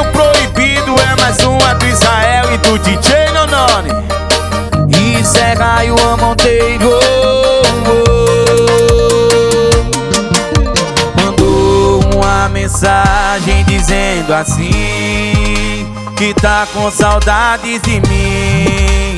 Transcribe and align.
O 0.00 0.04
Proibido 0.12 0.94
é 1.00 1.20
mais 1.20 1.38
uma 1.40 1.74
do 1.74 1.84
Israel 1.86 2.52
e 2.54 2.58
do 2.58 2.78
DJ 2.78 3.30
Nonone. 3.32 3.90
E 4.94 5.22
Zé 5.24 5.54
Raio 5.54 5.96
a 5.98 6.16
Monteiro. 6.16 6.90
Mandou 11.20 12.00
uma 12.14 12.48
mensagem 12.48 13.64
dizendo 13.64 14.32
assim: 14.32 15.92
Que 16.16 16.32
tá 16.32 16.66
com 16.72 16.88
saudades 16.90 17.82
de 17.82 18.00
mim. 18.08 19.17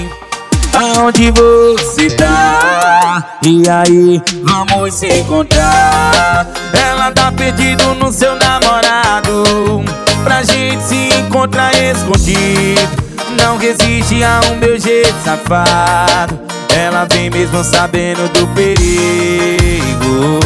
Onde 0.83 1.31
você 1.33 2.09
tá. 2.17 3.39
E 3.45 3.69
aí, 3.69 4.23
vamos 4.43 4.95
se 4.95 5.09
encontrar. 5.09 6.47
Ela 6.73 7.12
tá 7.12 7.30
perdido 7.30 7.95
no 7.97 8.11
seu 8.11 8.34
namorado. 8.37 9.84
Pra 10.25 10.43
gente 10.43 10.83
se 10.83 11.11
encontrar 11.19 11.75
escondido. 11.75 12.80
Não 13.43 13.59
resiste 13.59 14.25
a 14.25 14.41
um 14.51 14.56
meu 14.56 14.79
jeito 14.79 15.15
safado. 15.23 16.41
Ela 16.75 17.06
vem 17.11 17.28
mesmo 17.28 17.62
sabendo 17.62 18.27
do 18.33 18.47
perigo. 18.55 20.41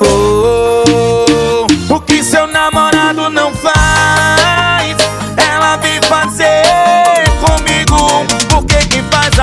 Oh, 0.00 0.04
oh, 0.04 1.66
oh. 1.90 1.94
O 1.94 2.00
que 2.00 2.22
seu 2.22 2.46
namorado 2.46 3.28
não 3.30 3.52
faz? 3.52 3.77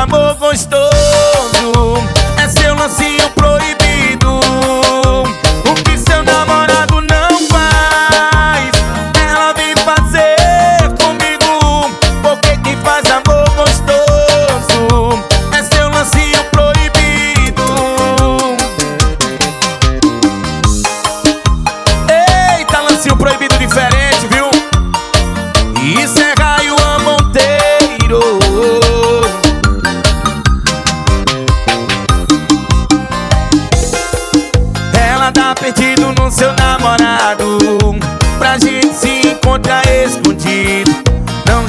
amor 0.06 0.36
gostoso. 0.36 0.92
É 2.38 2.48
seu 2.48 2.76
lance 2.76 3.25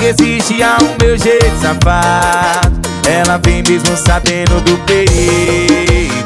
Existe 0.09 0.63
a 0.63 0.79
um 0.81 0.97
meu 1.05 1.19
jeito 1.19 1.57
safado. 1.61 2.81
Ela 3.09 3.41
vem 3.45 3.61
mesmo 3.65 3.97
sabendo 3.97 4.61
do 4.61 4.79
perigo. 4.85 6.17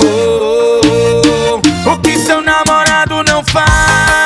Oh, 0.00 0.02
oh, 0.02 0.80
oh, 0.82 1.60
oh. 1.84 1.92
O 1.92 1.98
que 1.98 2.18
seu 2.18 2.40
namorado 2.40 3.22
não 3.22 3.44
faz? 3.44 4.25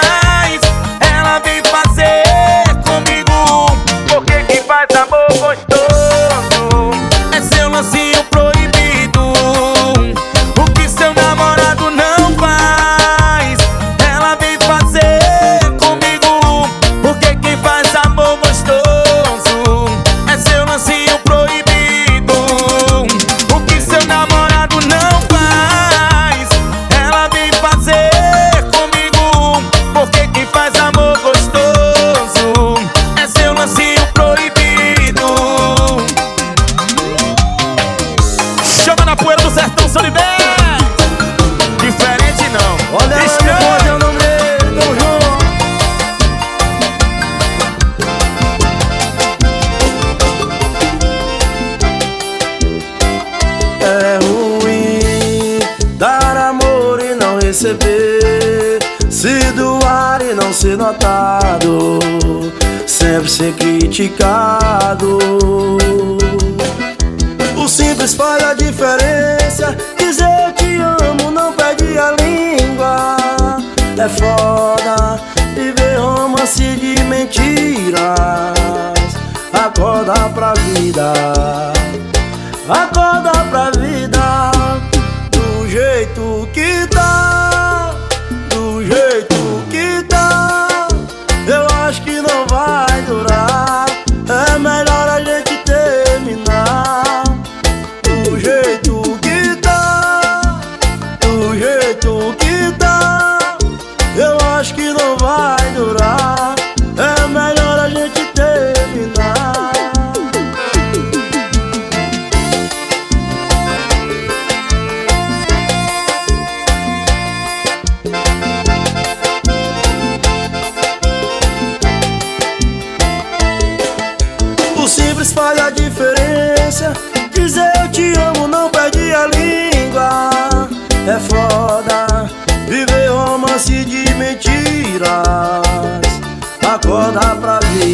criticar. 63.90 64.30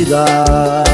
vida. 0.07 0.86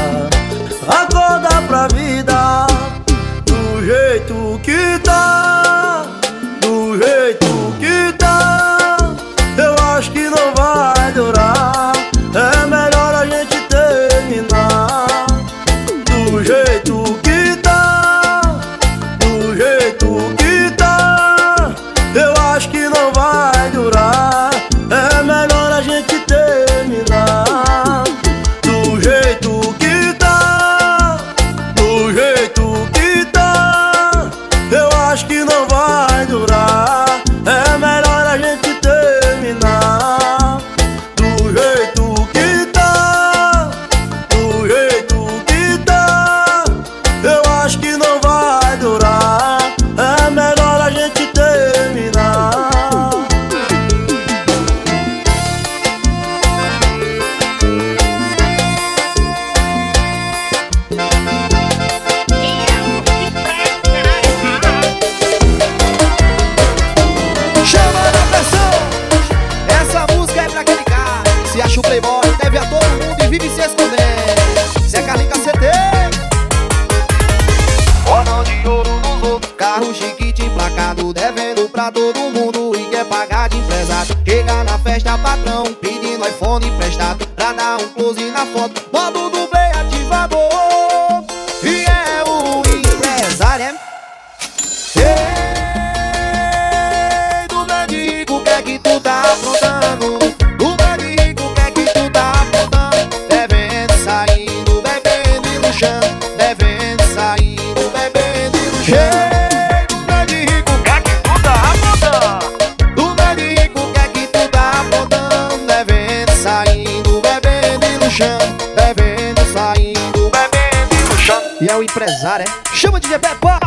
E 121.63 121.67
é 121.69 121.77
o 121.77 121.81
empresário, 121.81 122.43
é? 122.45 122.75
Chama 122.75 122.99
de 122.99 123.07
Bepa! 123.07 123.57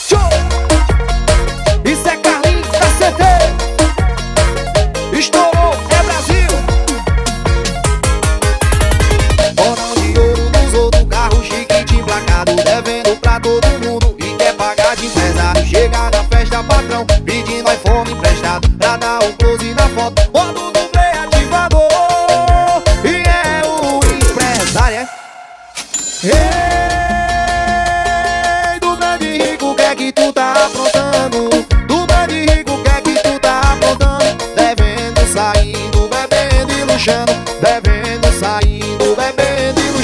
Show! 0.00 0.55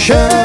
Share. 0.02 0.41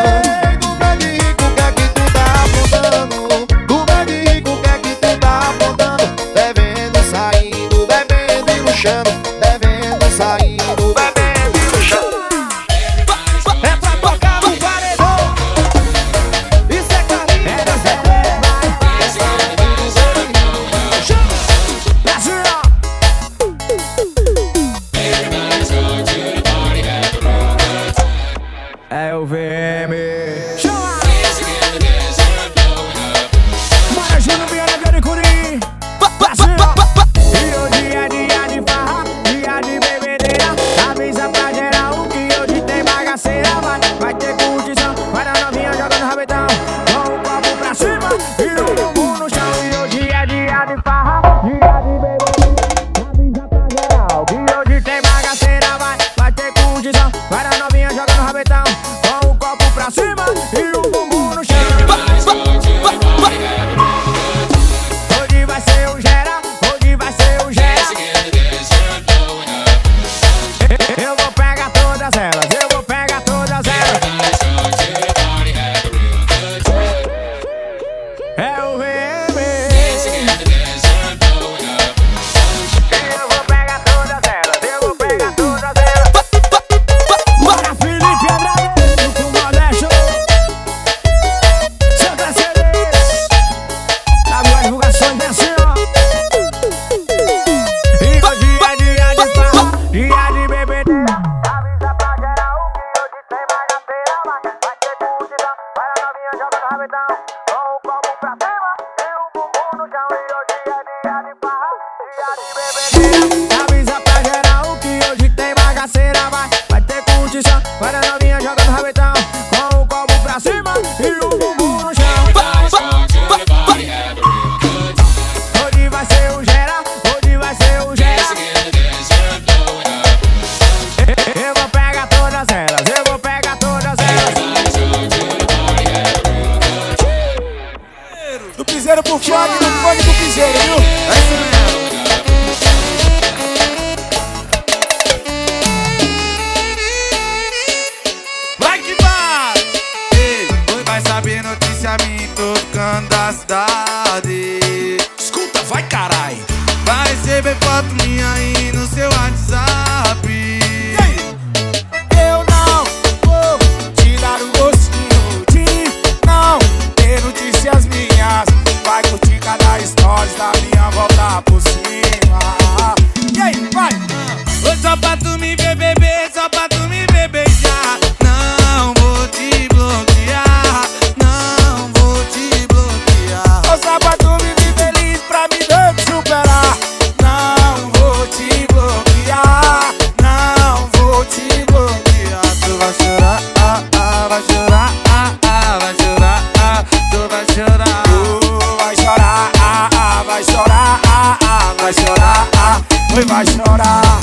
vai 203.25 203.45
chorar. 203.45 204.19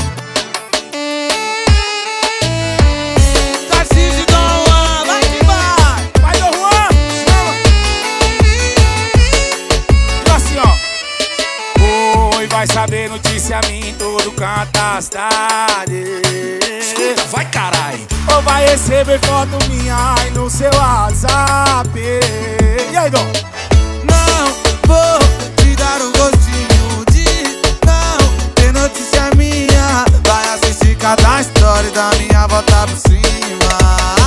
Tarcísio 3.68 4.26
Dom 4.26 4.64
Juan, 4.66 5.04
vai 5.06 5.20
que 5.22 5.44
vai. 5.44 6.10
Vai 6.20 6.38
Dom 6.38 6.52
Juan, 6.52 6.88
chama. 7.24 7.54
E 10.26 10.30
assim 10.30 10.56
ó. 10.58 12.36
Oi, 12.36 12.46
vai 12.46 12.66
saber 12.66 13.08
notícia 13.08 13.60
minha 13.66 13.90
em 13.90 13.94
todo 13.94 14.30
canto 14.32 14.70
das 14.72 15.10
vai 17.30 17.44
carai. 17.46 18.06
Ou 18.32 18.42
vai 18.42 18.66
receber 18.66 19.18
foto 19.20 19.58
minha 19.68 20.14
aí 20.18 20.30
no 20.30 20.48
seu 20.48 20.70
WhatsApp. 20.74 21.90
E 22.92 22.96
aí 22.96 23.10
Dom? 23.10 23.26
Não 24.04 24.46
vou 24.86 25.13
da 31.94 32.10
minha 32.18 32.46
volta 32.48 32.86
por 32.86 32.96
cima. 32.96 34.23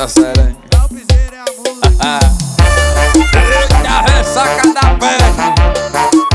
Da 0.00 0.08
serena. 0.08 0.56
Eita, 3.36 4.00
ressaca 4.10 4.72
da 4.72 4.94
peste. 4.94 5.44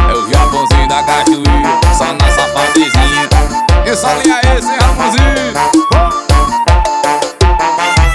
É 0.07 0.13
o 0.13 0.29
Japãozinho 0.29 0.87
da 0.87 1.01
cachoeira, 1.01 1.81
só 1.97 2.13
na 2.13 2.31
safadezinha. 2.31 3.27
E 3.83 3.95
só 3.95 4.13
linha 4.21 4.39
esse, 4.55 4.69
hein, 4.69 4.77
Ramonzinho? 4.79 5.53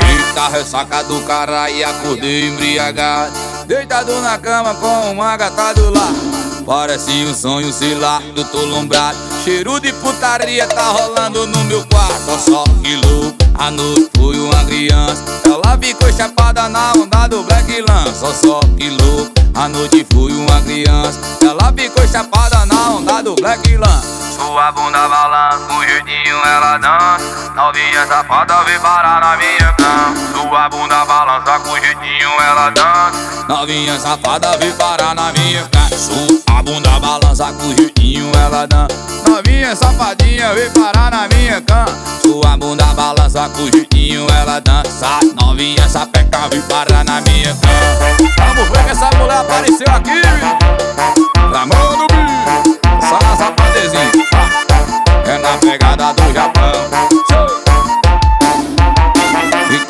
Eita, 0.09 0.49
ressaca 0.52 1.02
do 1.02 1.21
caralho, 1.23 1.88
acordei 1.88 2.47
embriagado. 2.47 3.33
Deitado 3.66 4.21
na 4.21 4.38
cama 4.38 4.73
com 4.76 5.11
uma 5.11 5.37
gata 5.37 5.75
do 5.75 5.90
lado. 5.90 6.40
Parece 6.64 7.25
um 7.25 7.35
sonho, 7.35 7.73
sei 7.73 7.97
lá, 7.97 8.23
do 8.37 8.45
tolombrado. 8.45 9.19
Cheiro 9.42 9.80
de 9.80 9.92
putaria 9.95 10.69
tá 10.69 10.92
rolando 10.92 11.45
no 11.49 11.64
meu 11.64 11.85
quarto. 11.88 12.38
Só 12.38 12.62
que 12.85 12.95
louco, 12.95 13.37
a 13.59 13.69
noite 13.73 14.11
foi 14.16 14.38
uma 14.38 14.64
criança. 14.64 15.39
Ela 15.70 15.78
ficou 15.78 16.12
chapada 16.12 16.68
na 16.68 16.92
onda 16.94 17.28
do 17.28 17.44
Black 17.44 17.80
Lance. 17.82 18.18
Só 18.18 18.58
que 18.76 18.90
louco, 18.90 19.32
a 19.54 19.68
noite 19.68 20.04
foi 20.12 20.32
uma 20.32 20.60
criança. 20.62 21.20
Ela 21.40 21.72
ficou 21.72 22.04
chapada 22.08 22.66
na 22.66 22.90
onda 22.90 23.22
do 23.22 23.36
Black 23.36 23.76
Lance. 23.76 24.34
Sua 24.34 24.72
bunda 24.72 25.06
balança, 25.06 25.58
com 25.68 25.80
jeitinho 25.84 26.36
ela 26.44 26.76
dança. 26.76 27.52
Novinha 27.54 28.04
safada 28.04 28.64
vem 28.64 28.80
parar 28.80 29.20
na 29.20 29.36
minha 29.36 29.72
cama. 29.74 30.16
Sua 30.34 30.68
bunda 30.70 31.04
balança, 31.04 31.60
com 31.60 31.78
jeitinho 31.78 32.30
ela 32.40 32.70
dança. 32.70 33.00
Novinha 33.50 33.99
safada 33.99 34.57
vem 34.59 34.71
parar 34.75 35.12
na 35.12 35.33
minha 35.33 35.64
cama. 35.73 35.88
Sua 35.88 36.62
bunda 36.62 37.00
balança, 37.00 37.52
com 37.52 37.75
jeitinho 37.75 38.30
ela 38.33 38.64
dança. 38.64 38.97
Novinha 39.28 39.75
safadinha 39.75 40.54
vem 40.54 40.71
parar 40.71 41.11
na 41.11 41.26
minha 41.26 41.61
cama. 41.61 41.88
Sua 42.23 42.57
bunda 42.57 42.85
balança, 42.95 43.49
com 43.49 43.64
jeitinho 43.73 44.25
ela 44.40 44.61
dança. 44.61 45.19
Novinha 45.35 45.88
sapeca 45.88 46.49
vem 46.49 46.62
parar 46.62 47.04
na 47.04 47.21
minha 47.23 47.52
cama. 47.57 48.54
Vamos 48.54 48.69
ver 48.69 48.85
que 48.85 48.90
essa 48.90 49.11
mulher 49.19 49.38
apareceu 49.38 49.95
aqui. 49.97 50.23
Ramon 51.52 51.99
do 51.99 52.07
bicho, 52.07 52.78
só 53.00 53.19
na 53.19 53.37
sapadezinha. 53.37 54.12
É 55.26 55.38
na 55.38 55.59
pegada 55.59 56.12
do 56.12 56.33
Japão. 56.33 57.59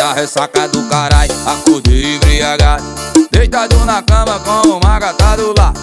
Eita 0.00 0.14
ressaca 0.14 0.66
do 0.66 0.82
caralho, 0.84 1.30
acordei 1.44 2.16
embriagado. 2.16 2.82
Deitado 3.30 3.76
na 3.84 4.00
cama 4.00 4.40
com 4.40 4.70
uma 4.70 4.98
gata 4.98 5.36
do 5.36 5.52
lado. 5.54 5.78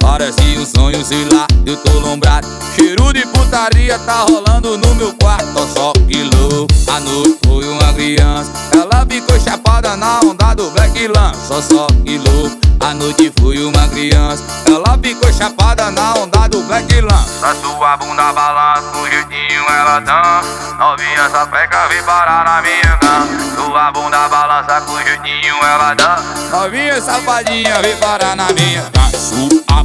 Parece 0.00 0.58
um 0.58 0.66
sonho, 0.66 1.04
sei 1.04 1.24
lá, 1.32 1.46
eu 1.64 1.76
tô 1.76 1.98
lombrado. 2.00 2.46
Cheiro 2.74 3.12
de 3.12 3.26
putaria 3.26 3.98
tá 4.00 4.24
rolando 4.28 4.76
no 4.78 4.94
meu 4.94 5.14
quarto. 5.14 5.68
Só 5.72 5.92
que 6.08 6.22
louco, 6.24 6.72
a 6.88 7.00
noite 7.00 7.38
foi 7.44 7.68
uma 7.68 7.92
criança. 7.92 8.50
Ela 8.72 9.06
ficou 9.06 9.38
chapada 9.38 9.96
na 9.96 10.20
onda 10.20 10.54
do 10.54 10.70
Black 10.70 11.06
Lance. 11.08 11.46
Só 11.46 11.60
só 11.60 11.86
que 12.04 12.18
louco, 12.18 12.58
a 12.80 12.94
noite 12.94 13.32
foi 13.40 13.62
uma 13.62 13.88
criança. 13.88 14.42
Ela 14.66 14.98
ficou 15.02 15.32
chapada 15.32 15.90
na 15.90 16.14
onda 16.14 16.48
do 16.48 16.62
Black 16.62 17.00
Lance. 17.00 17.44
A 17.44 17.54
sua 17.54 17.96
bunda 17.96 18.32
balança, 18.32 18.82
com 18.92 19.06
jeitinho 19.06 19.64
ela 19.68 20.00
dança. 20.00 20.76
Novinha 20.78 21.28
sapeca 21.30 21.88
vem 21.88 22.02
parar 22.02 22.44
na 22.44 22.62
minha 22.62 22.96
cama. 22.98 23.26
Sua 23.54 23.92
bunda 23.92 24.28
balança, 24.28 24.80
com 24.82 24.96
jeitinho 25.02 25.56
ela 25.62 25.94
dança. 25.94 26.24
Novinha 26.50 27.00
safadinha 27.00 27.80
vem 27.82 27.96
parar 27.96 28.36
na 28.36 28.46
minha 28.52 28.82
cama. 28.82 29.00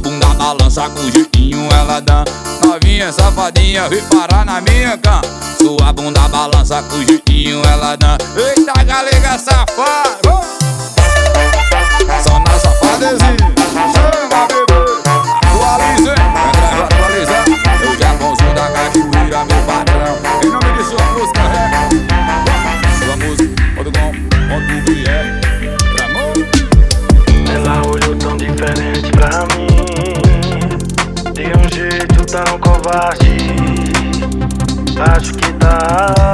Sua 0.06 0.12
bunda 0.12 0.34
balança, 0.34 0.88
com 0.90 1.10
jeitinho 1.10 1.68
ela 1.72 1.98
dança. 1.98 2.32
Novinha 2.64 3.12
safadinha 3.12 3.88
vem 3.88 4.00
parar 4.04 4.46
na 4.46 4.60
minha 4.60 4.96
cama. 4.96 5.22
Sua 5.58 5.92
bunda 5.92 6.28
balança, 6.28 6.80
com 6.84 7.04
jeitinho 7.04 7.60
ela 7.66 7.96
dança. 7.96 8.18
Eita 8.36 8.84
galega 8.84 9.36
safada. 9.36 10.46
Só 12.22 12.38
na 12.38 12.56
safadezinha. 12.56 14.05
Acho 35.08 35.32
que 35.34 35.52
tá 35.54 36.25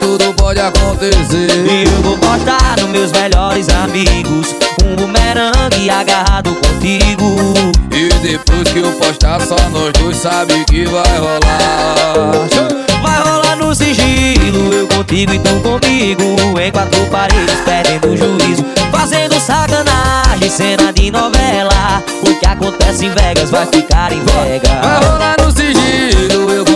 tudo 0.00 0.32
pode 0.34 0.60
acontecer. 0.60 1.48
E 1.66 1.84
eu 1.84 2.02
vou 2.02 2.18
postar 2.18 2.76
nos 2.80 2.88
meus 2.90 3.12
melhores 3.12 3.68
amigos 3.68 4.54
Um 4.84 4.96
bumerangue 4.96 5.90
agarrado 5.90 6.54
contigo. 6.54 7.36
E 7.92 8.08
depois 8.22 8.68
que 8.68 8.78
eu 8.78 8.92
postar 8.92 9.40
só 9.40 9.56
nós 9.70 9.92
dois 10.00 10.16
sabe 10.16 10.64
que 10.66 10.84
vai 10.86 11.18
rolar. 11.18 12.32
Vai 13.02 13.20
rolar 13.20 13.56
no 13.56 13.74
sigilo, 13.74 14.72
eu 14.72 14.86
contigo 14.88 15.32
e 15.34 15.38
tu 15.38 15.60
comigo. 15.60 16.58
Em 16.60 16.70
quatro 16.70 17.04
paredes, 17.06 17.60
perdendo 17.64 18.08
o 18.08 18.16
juízo 18.16 18.64
Fazendo 18.90 19.38
sacanagem, 19.40 20.50
cena 20.50 20.92
de 20.92 21.10
novela. 21.10 22.02
O 22.22 22.34
que 22.38 22.46
acontece 22.46 23.06
em 23.06 23.10
Vegas 23.10 23.50
vai 23.50 23.66
ficar 23.66 24.12
em 24.12 24.22
Vai 24.24 24.48
Vegas 24.50 24.70
rolar 25.06 25.36
no 25.40 25.50
sigilo, 25.52 26.50
eu 26.50 26.67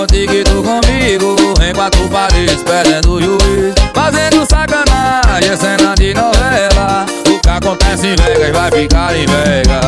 quatro 1.83 2.09
paredes, 2.11 2.62
perdendo 2.62 3.15
o 3.15 3.21
juiz. 3.21 3.75
Fazendo 3.93 4.47
sacanagem, 4.49 5.51
é 5.51 5.57
cena 5.57 5.95
de 5.97 6.15
novela. 6.15 7.07
O 7.27 7.41
que 7.41 7.49
acontece 7.49 8.07
em 8.07 8.15
Vegas 8.15 8.53
vai 8.53 8.71
ficar 8.71 9.17
em 9.17 9.27
Vegas. 9.27 9.83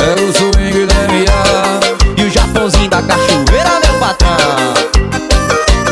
É 0.00 0.22
o 0.22 0.32
swing 0.32 0.86
do 0.86 0.94
MA 0.94 2.16
E 2.16 2.22
o 2.24 2.30
Japãozinho 2.30 2.88
da 2.88 3.02
cachoeira, 3.02 3.80
meu 3.84 3.94
patrão. 4.00 4.36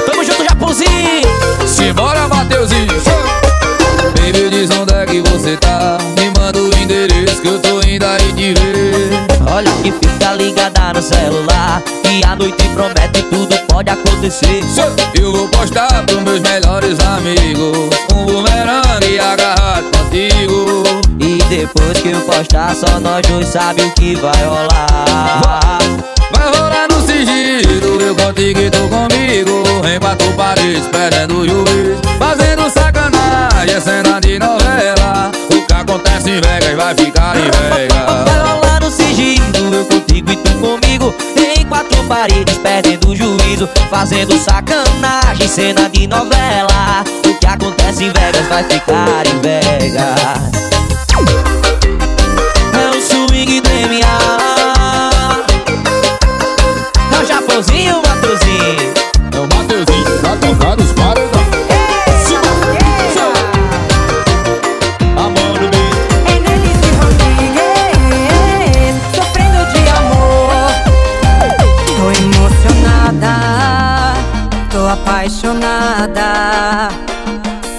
Tamo 0.06 0.24
junto, 0.24 0.44
Japãozinho. 0.44 1.28
Simbora, 1.66 2.26
Mateuzinho. 2.28 3.02
Baby, 4.16 4.48
diz 4.50 4.70
onde 4.70 4.94
é 4.94 5.04
que 5.04 5.20
você 5.28 5.58
tá? 5.58 5.98
Me 6.18 6.30
manda 6.38 6.58
o 6.58 6.74
endereço 6.78 7.42
que 7.42 7.48
eu 7.48 7.58
tô 7.58 7.82
indo 7.86 8.06
aí 8.06 8.32
te 8.32 8.54
ver. 8.54 9.52
Olha 9.52 9.70
que 9.82 9.92
fica 9.92 10.32
ligada 10.32 10.94
no 10.94 11.02
celular 11.02 11.51
Noite 12.36 12.66
promete 12.70 13.22
tudo 13.24 13.54
pode 13.68 13.90
acontecer. 13.90 14.62
Eu 15.20 15.32
vou 15.32 15.48
postar 15.48 16.04
pros 16.06 16.22
meus 16.22 16.40
melhores 16.40 16.98
amigos. 17.00 17.90
Um 18.14 18.24
bumerangue 18.24 19.18
agarrado 19.20 19.84
contigo. 19.96 20.82
E 21.20 21.38
depois 21.50 22.00
que 22.00 22.10
eu 22.10 22.20
postar 22.22 22.74
só 22.74 22.98
nós 23.00 23.26
dois 23.26 23.46
sabe 23.46 23.82
o 23.82 23.90
que 23.92 24.14
vai 24.14 24.44
rolar. 24.44 25.78
Vai 26.32 26.46
rolar 26.46 26.88
no 26.90 27.02
sigilo, 27.02 28.00
eu 28.00 28.14
contigo 28.14 28.60
e 28.60 28.70
tu 28.70 28.88
comigo. 28.88 29.62
Em 29.86 30.00
quatro 30.00 30.32
paredes, 30.32 30.86
perdendo 30.88 31.40
o 31.40 31.46
juiz. 31.48 32.00
Fazendo 32.18 32.70
sacanagem, 32.70 33.74
é 33.74 33.80
cena 33.80 34.20
de 34.20 34.38
novela. 34.38 35.30
O 35.50 35.66
que 35.66 35.72
acontece 35.72 36.30
em 36.30 36.40
Vegas 36.40 36.76
vai 36.76 36.94
ficar 36.94 37.36
em 37.36 37.50
Vai 37.50 37.88
Vegas 37.88 38.42
rolar 38.42 38.80
no 38.80 38.90
sigilo, 38.90 39.74
eu 39.74 39.84
contigo 39.84 40.32
e 40.32 40.36
tu 40.36 40.50
comigo. 40.58 41.14
Em 41.36 41.64
quatro 41.66 41.91
paredes, 42.12 42.58
perdendo 42.58 43.08
o 43.08 43.16
juízo 43.16 43.66
Fazendo 43.88 44.36
sacanagem, 44.38 45.48
cena 45.48 45.88
de 45.88 46.06
novela. 46.06 47.04
O 47.26 47.34
que 47.38 47.46
acontece 47.46 48.04
em 48.04 48.12
Vegas 48.12 48.46
vai 48.48 48.64
ficar 48.64 49.26
em 49.26 49.40
Vegas. 49.40 50.52
É 52.74 52.90
o 52.90 53.00
swing 53.00 53.62
MA 53.62 55.10
É 57.16 57.22
o 57.22 57.26
Japãozinho, 57.26 57.98
o 57.98 58.02
Matozinho 58.06 59.01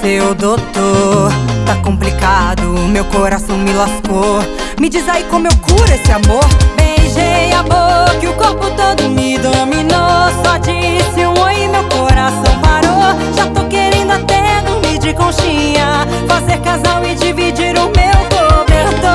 Seu 0.03 0.35
doutor, 0.35 1.31
tá 1.65 1.77
complicado, 1.77 2.63
meu 2.89 3.05
coração 3.05 3.57
me 3.57 3.71
lascou. 3.71 4.41
Me 4.77 4.89
diz 4.89 5.07
aí 5.07 5.23
como 5.31 5.47
eu 5.47 5.57
curo 5.61 5.93
esse 5.93 6.11
amor. 6.11 6.43
Beijei 6.75 7.53
a 7.53 7.63
boca 7.63 8.19
e 8.21 8.27
o 8.27 8.33
corpo 8.33 8.69
todo 8.71 9.09
me 9.09 9.37
dominou. 9.37 10.29
Só 10.43 10.57
disse 10.57 11.25
um 11.25 11.41
oi 11.41 11.63
e 11.63 11.67
meu 11.69 11.85
coração 11.85 12.59
parou. 12.61 13.17
Já 13.33 13.47
tô 13.47 13.63
querendo 13.69 14.11
até 14.11 14.61
dormir 14.63 14.99
de 14.99 15.13
conchinha. 15.13 16.05
Fazer 16.27 16.59
casal 16.59 17.01
e 17.05 17.15
dividir 17.15 17.73
o 17.77 17.85
meu 17.85 18.19
cobertor. 18.27 19.07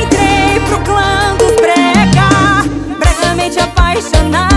Entrei 0.00 0.60
pro 0.68 0.78
clã 0.84 1.34
dos 1.36 1.56
brega 1.56 2.68
Bregamente 3.00 3.58
apaixonada 3.58 4.53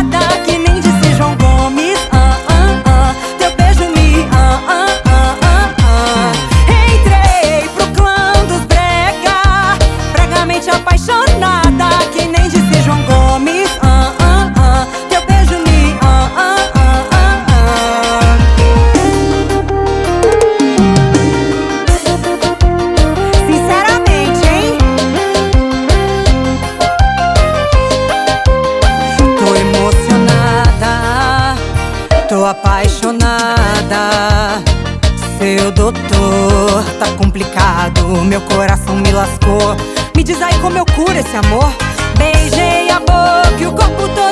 diz 40.28 40.42
aí 40.42 40.60
como 40.60 40.78
eu 40.78 40.86
curo 40.86 41.18
esse 41.18 41.38
amor. 41.38 41.74
Beijei 42.18 42.90
a 42.90 43.00
boca 43.00 43.62
e 43.62 43.66
o 43.66 43.72
corpo 43.72 44.10
todo 44.10 44.27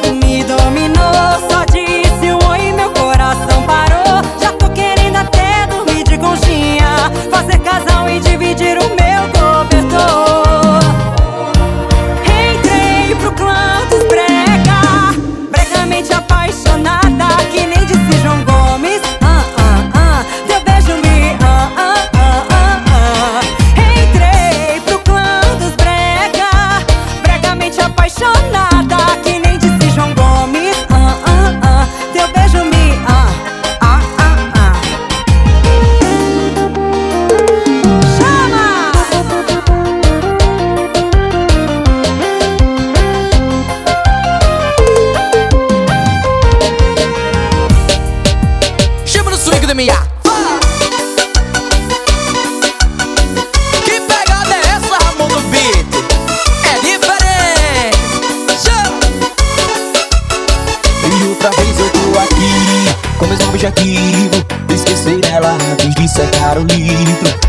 objetivo 63.67 64.45
Esquecer 64.73 65.25
ela 65.32 65.54
antes 65.71 65.95
de 65.95 66.08
secar 66.08 66.58
o 66.58 66.63
litro 66.63 67.44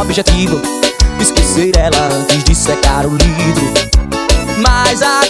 objetivo. 0.00 0.60
Esquecer 1.20 1.76
ela 1.76 2.08
antes 2.14 2.42
de 2.44 2.54
secar 2.54 3.04
o 3.04 3.10
litro 3.10 3.72
Mas 4.62 5.02
a 5.02 5.20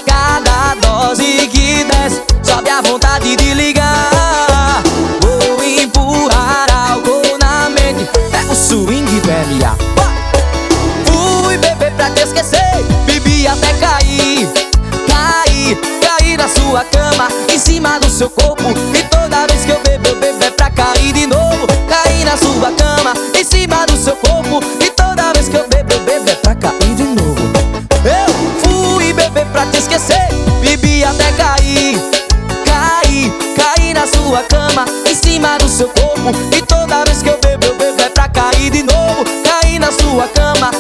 sua 40.61 40.71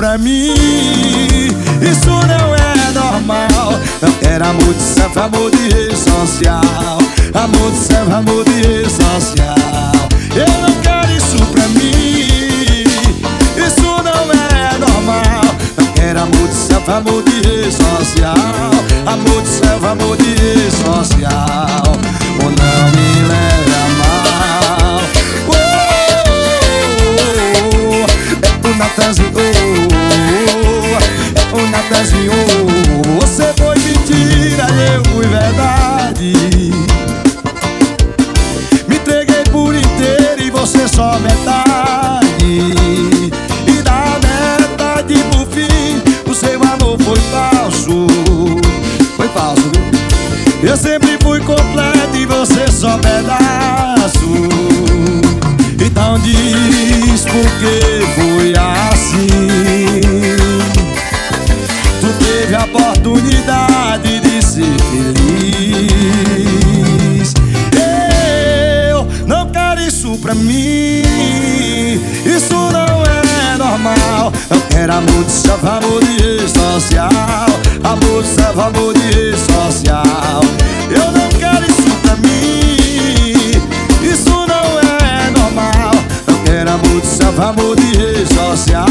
pra 0.00 0.16
mim. 0.16 0.54
Isso 1.82 2.08
não 2.08 2.54
é 2.54 2.92
normal. 2.94 3.78
Quero 4.18 4.46
amor 4.46 4.72
de 4.72 4.82
selfie, 4.82 5.18
amor 5.18 5.50
de 5.50 5.68
rede 5.68 5.96
social. 5.96 6.98
Amor 7.34 7.70
de 7.70 7.76
selfie, 7.76 8.14
amor 8.14 8.44
de 8.44 8.50
rede 8.62 8.90
social. 8.90 10.08
Eu 10.34 10.48
não 10.62 10.74
quero 10.80 11.12
isso 11.12 11.36
pra 11.52 11.68
mim. 11.68 12.84
Isso 13.58 13.82
não 13.82 14.32
é 14.32 14.78
normal. 14.78 15.54
Quero 15.94 16.20
amor 16.20 16.48
de 16.48 16.54
selfie, 16.54 16.92
amor 16.92 17.22
de 17.22 17.34
rede 17.46 17.70
social. 17.70 18.70
Amor 19.04 19.42
de 19.42 19.48
selfie, 19.48 19.86
amor 19.86 20.16
de 20.16 20.30
rede 20.30 20.70
social. 20.82 21.89
Natanzinho. 28.80 29.28
É 31.36 31.54
o 31.54 31.66
Natanzinho. 31.68 32.32
Você 33.20 33.52
foi 33.58 33.76
mentira, 33.78 34.66
eu 34.94 35.04
fui 35.12 35.26
verdade. 35.26 36.32
Me 38.88 38.96
entreguei 38.96 39.44
por 39.52 39.74
inteiro 39.74 40.42
e 40.42 40.50
você 40.50 40.88
só 40.88 41.18
metade. 41.18 42.72
E 43.66 43.82
da 43.82 44.18
metade 44.26 45.14
pro 45.30 45.44
fim, 45.44 46.02
o 46.26 46.34
seu 46.34 46.58
amor 46.62 46.98
foi 47.00 47.20
falso. 47.30 48.06
Foi 49.14 49.28
falso, 49.28 49.70
viu? 50.62 50.70
Eu 50.70 50.76
sempre 50.78 51.18
fui 51.22 51.40
completo 51.40 52.16
e 52.16 52.24
você 52.24 52.66
só 52.72 52.96
pedaço. 52.96 53.50
Então 56.00 56.18
diz 56.20 57.26
por 57.26 57.50
que 57.60 58.00
foi 58.14 58.54
assim. 58.56 59.28
Tu 62.00 62.08
teve 62.24 62.54
a 62.54 62.64
oportunidade 62.64 64.20
de 64.20 64.42
ser 64.42 64.78
feliz. 64.90 66.24
Eu 68.88 69.06
não 69.26 69.50
quero 69.50 69.82
isso 69.82 70.16
pra 70.22 70.34
mim. 70.34 71.02
Isso 72.24 72.54
não 72.54 73.04
é 73.04 73.58
normal. 73.58 74.32
Eu 74.48 74.60
quero 74.70 74.94
amor 74.94 75.24
de 75.24 75.30
selfie, 75.30 75.66
amor 75.66 76.02
de 76.02 76.12
rede 76.12 76.48
social. 76.48 77.10
Amor 77.84 78.22
de 78.22 78.28
selfie, 78.30 78.58
amor 78.58 78.94
de 78.94 79.02
rede 79.02 79.36
social. 79.38 80.40
Eu 80.90 81.12
não 81.12 81.28
amor 87.42 87.76
de 87.76 87.96
rede 87.96 88.34
social. 88.34 88.86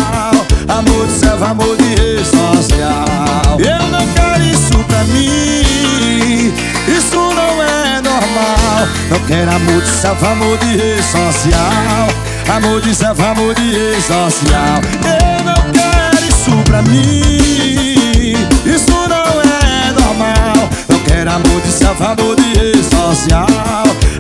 Amor 0.68 1.08
de 1.08 1.14
selfie, 1.14 1.44
amor 1.44 1.78
de 1.78 1.90
rede 1.90 2.26
social. 2.26 3.58
Eu 3.60 3.88
não 3.90 4.06
quero 4.14 4.44
isso 4.44 4.84
pra 4.88 5.04
mim. 5.06 6.54
Isso 6.88 7.16
não 7.16 7.64
é 7.64 8.02
normal. 8.02 8.88
Não 9.10 9.20
quero 9.28 9.52
amor 9.52 9.82
de 9.82 9.90
selfie, 9.90 10.26
amor 10.26 10.58
de 10.58 10.78
rede 10.78 11.04
social. 11.04 12.08
Amor 12.56 12.82
de 12.82 12.96
selfie, 12.96 13.24
amor 13.24 13.54
de 13.56 13.72
rede 13.72 14.02
social. 14.02 14.82
Eu 15.04 15.46
não 15.46 15.72
quero 15.72 16.26
isso 16.26 16.52
pra 16.66 16.82
mim. 16.84 18.34
Isso 18.66 18.92
não 18.92 19.42
é 19.42 19.92
normal. 19.92 20.70
Não 20.88 21.00
quero 21.00 21.30
amor 21.32 21.62
de 21.62 21.72
selfie, 21.72 22.04
amor 22.04 22.36
de 22.36 22.60
rede 22.60 22.84
social. 22.84 23.48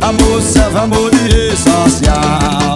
Amor 0.02 0.42
de 0.42 0.48
selfie, 0.48 0.78
amor 0.78 1.12
de 1.12 1.18
rede 1.18 1.58
social. 1.58 2.76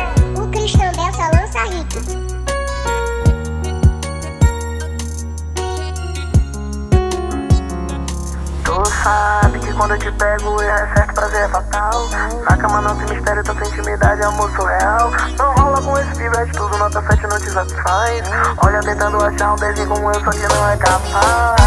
ego, 10.35 10.61
erro 10.61 10.77
é 10.77 10.93
certo, 10.95 11.13
prazer 11.13 11.41
é 11.41 11.47
fatal. 11.49 12.09
Na 12.49 12.57
cama 12.57 12.81
não 12.81 12.95
tem 12.95 13.15
mistério, 13.15 13.43
tanta 13.43 13.67
intimidade, 13.67 14.23
amor 14.23 14.51
surreal. 14.51 15.11
Não 15.37 15.53
rola 15.55 15.81
com 15.81 15.97
esse 15.97 16.11
pivete, 16.15 16.51
tudo 16.53 16.77
nota 16.77 17.01
7 17.01 17.27
não 17.27 17.39
te 17.39 17.49
satisfaz. 17.49 18.23
Olha 18.63 18.79
tentando 18.81 19.23
achar 19.23 19.53
um 19.53 19.55
desenho 19.57 19.87
como 19.87 20.11
eu, 20.11 20.23
só 20.23 20.31
que 20.31 20.47
não 20.47 20.69
é 20.69 20.77
capaz. 20.77 21.61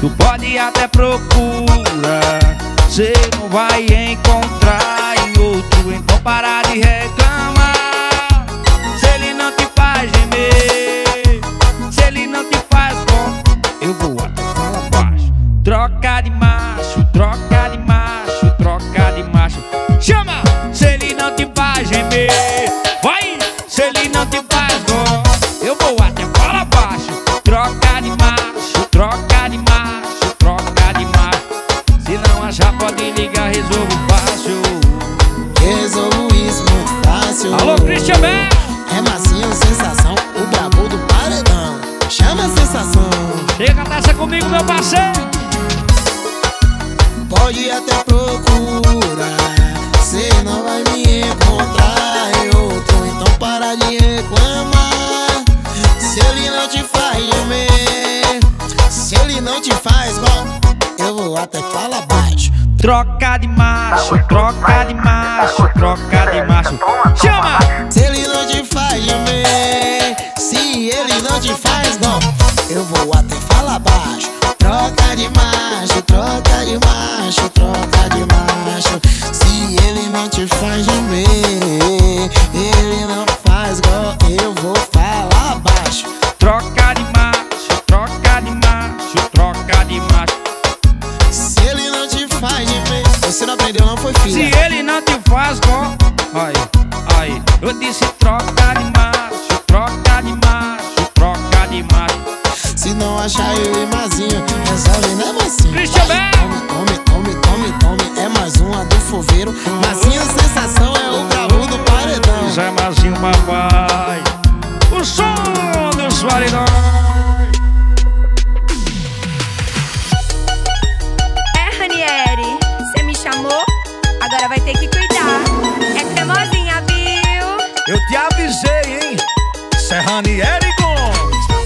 Tu 0.00 0.10
pode 0.10 0.58
até 0.58 0.88
procurar, 0.88 2.40
cê 2.88 3.12
não 3.38 3.48
vai 3.48 3.84
encontrar 3.84 5.14
em 5.18 5.38
outro, 5.38 5.92
então 5.92 6.18
para 6.18 6.62
de 6.62 6.80
reclamar. 6.80 7.59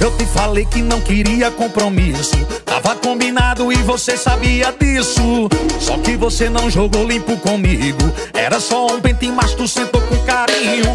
Eu 0.04 0.14
te 0.18 0.26
falei 0.26 0.66
que 0.66 0.82
não 0.82 1.00
queria 1.00 1.50
compromisso. 1.50 2.36
Tava 2.66 2.94
combinado 2.94 3.72
e 3.72 3.76
você 3.76 4.18
sabia 4.18 4.70
disso. 4.70 5.48
Só 5.80 5.96
que 5.96 6.14
você 6.14 6.50
não 6.50 6.68
jogou 6.68 7.06
limpo 7.06 7.38
comigo. 7.38 8.12
Era 8.34 8.60
só 8.60 8.84
um 8.84 9.00
pente, 9.00 9.32
mas 9.32 9.54
tu 9.54 9.66
sentou 9.66 10.02
com 10.02 10.18
carinho. 10.26 10.94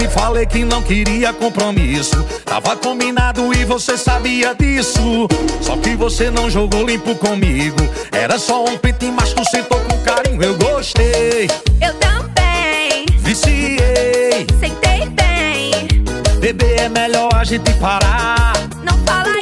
Te 0.00 0.08
falei 0.08 0.46
que 0.46 0.64
não 0.64 0.82
queria 0.82 1.32
compromisso. 1.32 2.20
Tava 2.44 2.74
combinado 2.74 3.54
e 3.54 3.64
você 3.64 3.96
sabia 3.96 4.52
disso. 4.52 5.28
Só 5.60 5.76
que 5.76 5.94
você 5.94 6.28
não 6.28 6.50
jogou 6.50 6.84
limpo 6.84 7.14
comigo. 7.14 7.78
Era 8.10 8.36
só 8.36 8.64
um 8.64 8.76
pente, 8.76 9.12
mas 9.12 9.32
tu 9.32 9.44
sentou 9.48 9.78
com 9.78 9.96
carinho. 9.98 10.42
Eu 10.42 10.56
gostei. 10.56 11.48
Eu 11.80 11.94
também. 12.00 13.06
Viciei. 13.16 14.09
Beber 16.52 16.80
é 16.80 16.88
melhor 16.88 17.32
a 17.32 17.44
gente 17.44 17.72
parar. 17.74 18.54
Não 18.82 18.98
fala 19.06 19.39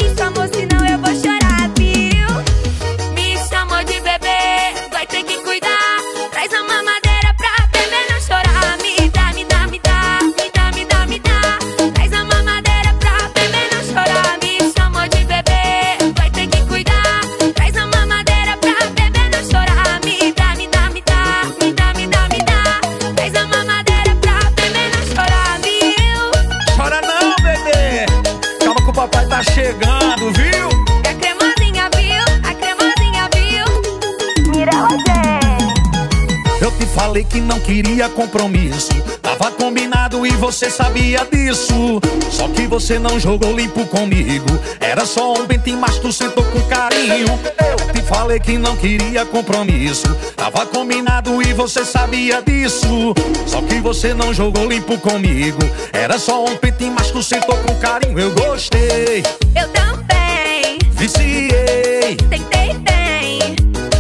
falei 37.09 37.25
que 37.25 37.40
não 37.40 37.59
queria 37.61 38.07
compromisso. 38.11 38.92
Tava 39.23 39.51
combinado 39.53 40.27
e 40.27 40.31
você 40.33 40.71
sabia 40.71 41.27
disso. 41.33 42.01
Só 42.31 42.47
que 42.49 42.66
você 42.66 42.99
não 42.99 43.18
jogou 43.18 43.57
limpo 43.57 43.87
comigo. 43.87 44.47
Era 44.79 45.07
só 45.07 45.33
um 45.33 45.47
bem 45.47 45.59
mas 45.81 45.99
tu 45.99 46.12
sentou 46.12 46.44
com 46.44 46.61
carinho. 46.68 47.27
Eu 47.59 47.92
te 47.94 48.03
falei 48.03 48.38
que 48.38 48.59
não 48.59 48.77
queria 48.77 49.25
compromisso. 49.25 50.07
Tava 50.37 50.66
combinado 50.66 51.42
e 51.42 51.55
você 51.55 51.83
sabia 51.83 52.42
disso. 52.42 53.14
Só 53.47 53.62
que 53.62 53.81
você 53.81 54.12
não 54.12 54.35
jogou 54.35 54.66
limpo 54.66 54.99
comigo. 54.99 55.61
Era 55.94 56.18
só 56.18 56.44
um 56.44 56.57
pente, 56.57 56.90
mas 56.90 57.11
tu 57.11 57.23
sentou 57.23 57.57
com 57.57 57.75
carinho. 57.77 58.18
Eu 58.18 58.35
gostei. 58.35 59.25
Eu 59.57 59.68
também. 59.68 60.79
Viciei. 60.90 62.16
Tentei 62.29 62.75
bem. 62.75 63.57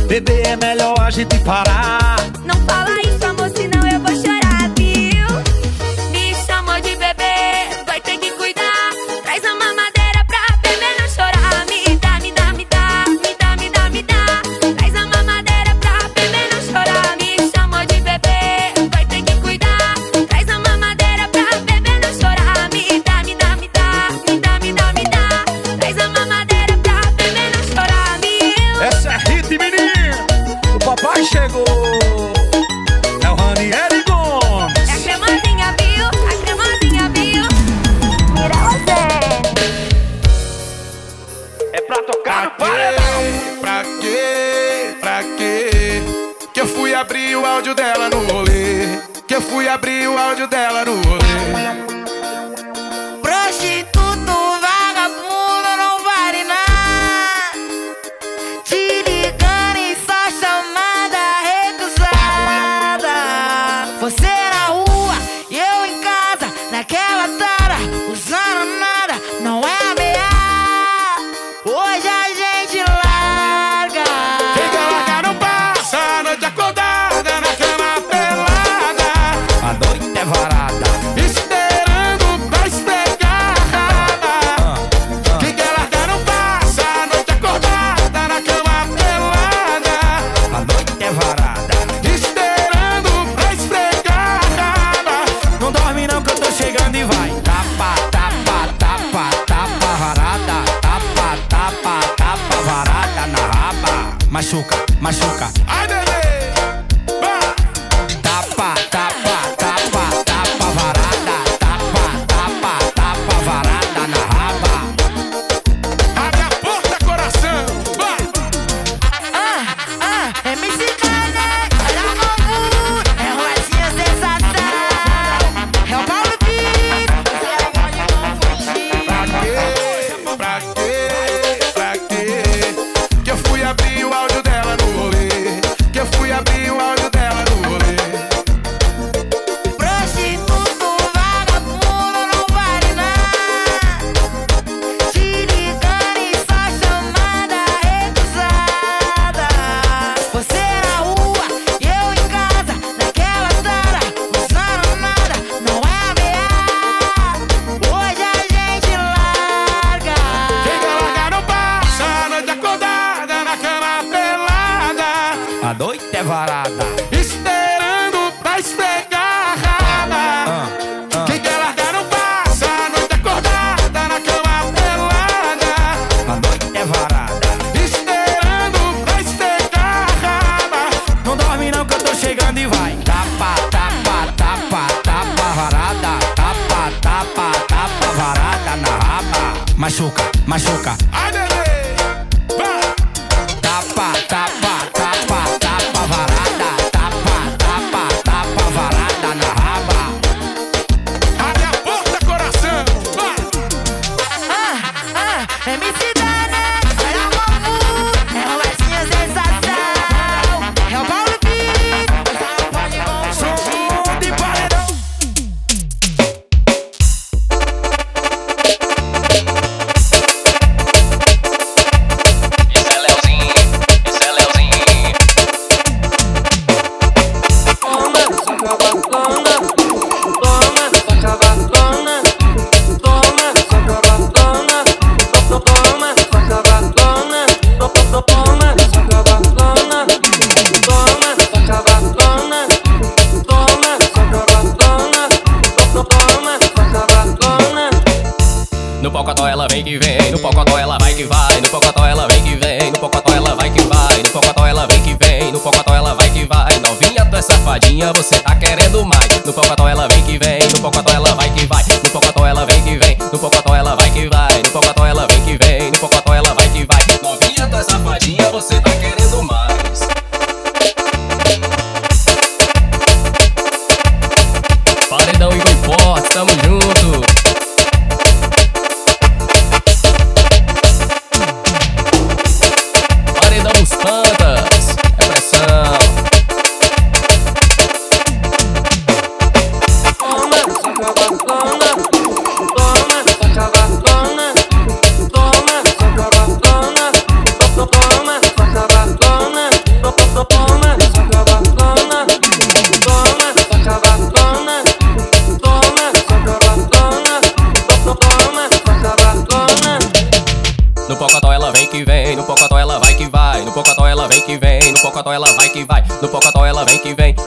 Beber 0.06 0.46
é 0.46 0.56
melhor 0.56 1.00
a 1.00 1.10
gente 1.10 1.38
parar. 1.38 2.18
Não 2.48 2.54
fala 2.66 3.07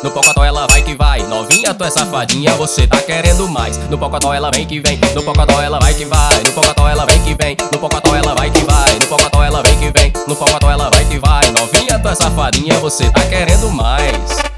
No 0.04 0.10
pocotó 0.10 0.44
ela 0.44 0.66
vai 0.66 0.82
que 0.82 0.96
vai, 0.96 1.22
novinha 1.24 1.76
tu 1.76 1.84
é 1.84 1.92
safadinha, 1.92 2.56
você 2.56 2.88
tá 2.88 2.98
querendo 2.98 3.48
mais. 3.48 3.78
No 3.88 4.00
pocotó 4.00 4.34
ela 4.34 4.50
vem 4.50 4.66
que 4.66 4.80
vem, 4.80 5.00
no 5.14 5.22
pocotó 5.22 5.62
ela 5.62 5.80
vai 5.80 5.94
que 5.94 6.06
vai, 6.06 6.44
no 6.44 6.52
pocotó 6.52 6.90
ela 6.90 7.06
vem 7.06 7.22
que 7.22 7.36
vem, 7.36 7.56
no 7.72 7.78
pocotó 7.78 8.16
ela 8.16 8.34
vai 8.34 8.50
que 8.50 8.64
vai, 8.66 8.94
no 8.96 9.06
pocotó 9.06 9.44
ela 9.44 9.62
vem 9.62 9.78
que 9.78 9.92
vem, 9.92 10.14
no 10.28 10.36
pocotó 10.36 10.72
ela 10.72 10.90
vai 10.90 11.06
que 11.06 11.20
vai, 11.20 11.52
novinha 11.52 12.00
tu 12.00 12.08
é 12.08 12.16
safadinha, 12.16 12.80
você 12.80 13.12
tá 13.12 13.22
querendo 13.28 13.70
mais. 13.70 14.51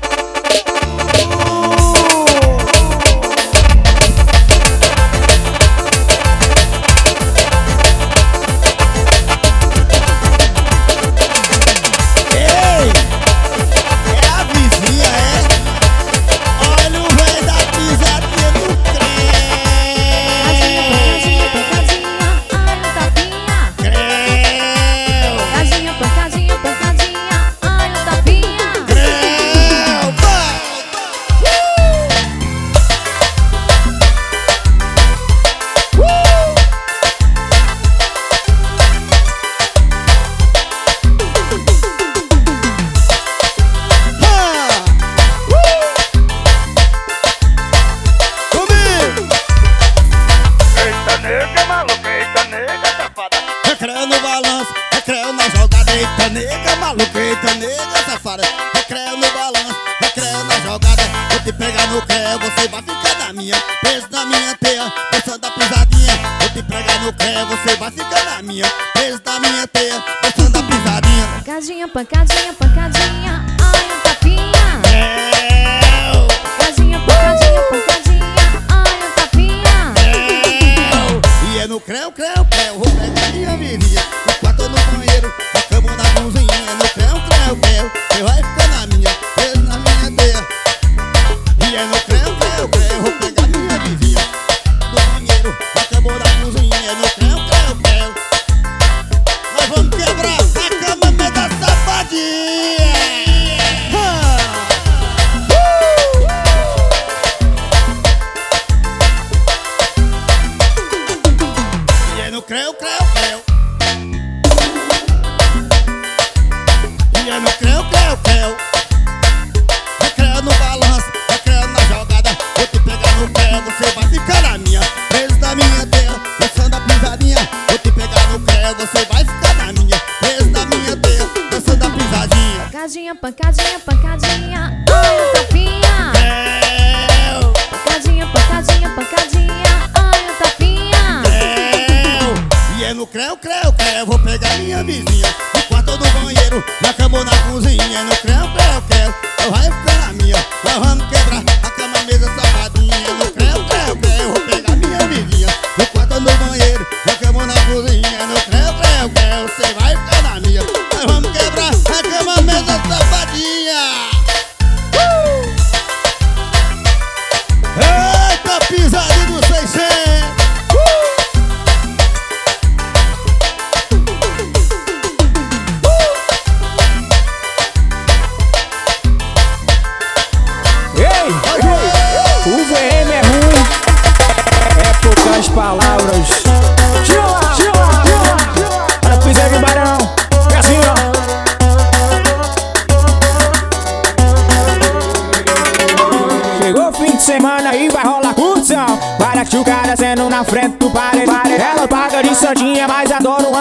pegar 61.63 61.87
no 61.87 62.01
pé, 62.05 62.37
você 62.37 62.67
vai 62.67 62.81
ficar 62.81 63.17
na 63.19 63.33
minha, 63.33 63.55
preso 63.79 64.07
na 64.11 64.25
minha 64.25 64.57
teia, 64.57 64.93
pensando 65.11 65.45
a 65.45 65.51
pisadinha. 65.51 66.13
Vou 66.39 66.49
te 66.49 66.63
pegar 66.63 66.99
no 66.99 67.13
pé, 67.13 67.45
você 67.45 67.75
vai 67.77 67.91
ficar 67.91 68.25
na 68.25 68.41
minha, 68.41 68.69
preso 68.93 69.21
na 69.25 69.39
minha 69.39 69.67
teia, 69.67 70.03
pensando 70.21 70.57
a 70.57 70.63
pisadinha. 70.63 71.27
Pancadinha, 71.37 71.87
pancadinha, 71.87 72.53
pancadinha. 72.53 73.22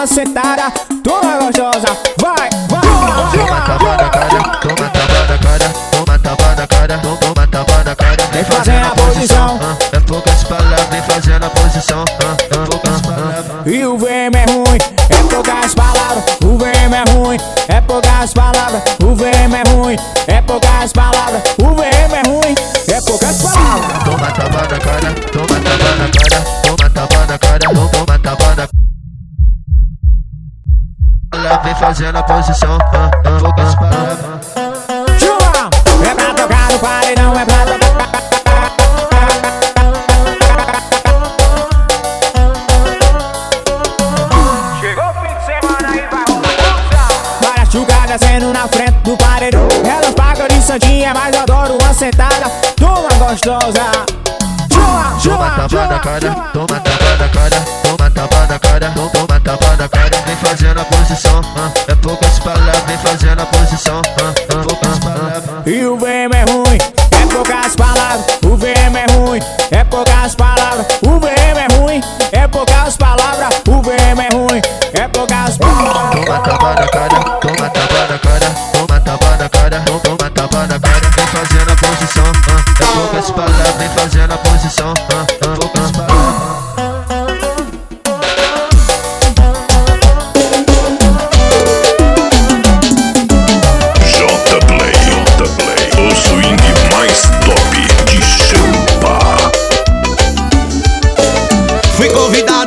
sentada. 0.07 0.71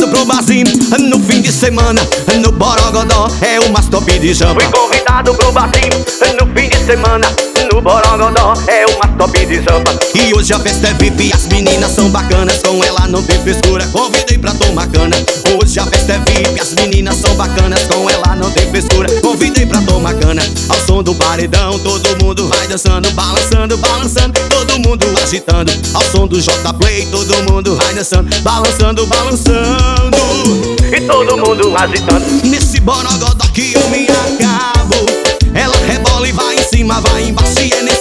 convidado 0.06 0.10
pro 0.10 0.24
barzinho 0.24 0.66
No 1.08 1.20
fim 1.20 1.40
de 1.40 1.52
semana, 1.52 2.00
no 2.42 2.52
Borogodó 2.52 3.28
É 3.40 3.58
o 3.58 3.90
top 3.90 4.18
de 4.18 4.34
jamba. 4.34 4.60
Fui 4.60 4.70
convidado 4.70 5.34
pro 5.34 5.52
barzinho 5.52 6.04
No 6.38 6.46
fim 6.54 6.68
de 6.68 6.76
semana, 6.84 7.26
no 7.72 7.80
Borogodó 7.80 8.54
É 8.68 8.84
o 8.84 9.18
top 9.18 9.46
de 9.46 9.56
jamba. 9.56 9.98
E 10.14 10.34
hoje 10.34 10.52
a 10.52 10.58
festa 10.58 10.88
é 10.88 10.94
VIP 10.94 11.32
as 11.32 11.46
meninas 11.46 11.92
são 11.92 12.08
bacanas 12.10 12.58
Com 12.62 12.82
ela 12.84 13.06
não 13.08 13.22
tem 13.22 13.40
frescura, 13.42 13.86
convidei 13.88 14.38
pra 14.38 14.52
tomar 14.54 14.86
cana. 14.88 15.16
Hoje 15.60 15.78
a 15.78 15.86
festa 15.86 16.12
é 16.12 16.18
VIP, 16.18 16.60
as 16.60 16.74
meninas 16.74 17.16
são 17.16 17.34
bacanas 17.34 17.82
Com 17.84 18.08
ela 18.10 18.36
não 18.36 18.50
tem 18.50 18.68
frescura, 18.70 19.08
convidei 19.20 19.66
pra 19.66 19.80
tomar 19.82 20.14
cana. 20.14 20.42
Ao 20.68 20.86
som 20.86 21.02
do 21.02 21.14
paredão, 21.14 21.78
todo 21.78 22.24
mundo 22.24 22.48
vai 22.48 22.66
dançando 22.66 23.10
Balançando, 23.12 23.76
balançando 23.78 24.35
agitando 25.26 25.72
Ao 25.92 26.02
som 26.12 26.26
do 26.26 26.40
J 26.40 26.72
Play, 26.74 27.06
todo 27.06 27.34
mundo 27.50 27.74
vai 27.76 27.94
dançando 27.94 28.30
Balançando, 28.42 29.06
balançando. 29.06 30.16
E 30.92 31.00
todo 31.00 31.36
mundo 31.36 31.76
agitando. 31.76 32.24
Nesse 32.44 32.78
borogó 32.80 33.34
aqui 33.40 33.74
eu 33.74 33.88
me 33.88 34.06
acabo. 34.06 34.94
Ela 35.52 35.76
rebola 35.86 36.28
e 36.28 36.32
vai 36.32 36.54
em 36.54 36.62
cima, 36.62 37.00
vai 37.00 37.24
embaixo 37.24 37.58
e 37.60 37.72
é 37.72 37.82
nesse 37.82 37.95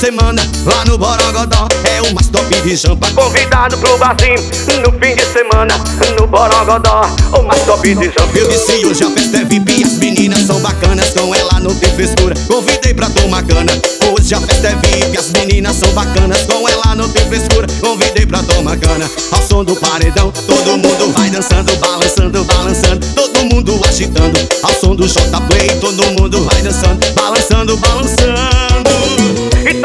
semana, 0.00 0.42
lá 0.64 0.82
no 0.86 0.96
Borogodó, 0.96 1.68
é 1.84 2.00
o 2.00 2.14
mais 2.14 2.26
top 2.28 2.54
de 2.62 2.74
jampa. 2.74 3.06
Convidado 3.10 3.76
pro 3.76 3.98
barzinho, 3.98 4.40
no 4.82 4.92
fim 4.98 5.14
de 5.14 5.26
semana, 5.26 5.76
no 6.18 6.26
Borogodó, 6.26 7.02
o 7.38 7.42
mais 7.42 7.62
top 7.66 7.94
de 7.94 8.06
jampa. 8.06 8.30
Eu 8.34 8.48
disse 8.48 8.86
hoje 8.86 9.04
a 9.04 9.10
festa 9.10 9.36
é 9.36 9.44
VIP, 9.44 9.84
as 9.84 9.92
meninas 9.98 10.46
são 10.46 10.58
bacanas, 10.60 11.10
com 11.10 11.34
ela 11.34 11.60
não 11.60 11.74
tem 11.74 11.92
frescura. 11.94 12.34
Convidei 12.48 12.94
pra 12.94 13.10
tomar 13.10 13.42
cana, 13.42 13.72
hoje 14.10 14.34
a 14.34 14.40
festa 14.40 14.68
é 14.68 14.76
VIP, 14.76 15.18
as 15.18 15.30
meninas 15.32 15.76
são 15.76 15.92
bacanas, 15.92 16.46
com 16.46 16.66
ela 16.66 16.94
não 16.94 17.06
tem 17.10 17.26
frescura. 17.26 17.66
Convidei 17.82 18.24
pra 18.24 18.42
tomar 18.42 18.78
cana, 18.78 19.10
ao 19.32 19.42
som 19.42 19.62
do 19.62 19.76
paredão, 19.76 20.32
todo 20.46 20.78
mundo 20.78 21.12
vai 21.12 21.28
dançando, 21.28 21.76
balançando, 21.76 22.42
balançando, 22.44 23.06
todo 23.14 23.44
mundo 23.52 23.78
agitando, 23.86 24.40
ao 24.62 24.72
som 24.72 24.96
do 24.96 25.06
J 25.06 25.20
Play, 25.42 25.68
todo 25.78 26.02
mundo 26.18 26.42
vai 26.46 26.62
dançando, 26.62 26.98
balançando, 27.14 27.76
balançando 27.76 28.69